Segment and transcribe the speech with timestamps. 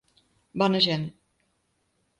[0.61, 1.07] Bona gent.